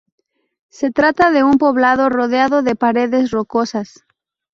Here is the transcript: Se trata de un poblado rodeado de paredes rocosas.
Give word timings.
Se 0.69 0.89
trata 0.89 1.29
de 1.29 1.43
un 1.43 1.59
poblado 1.59 2.09
rodeado 2.09 2.63
de 2.63 2.75
paredes 2.75 3.29
rocosas. 3.29 4.03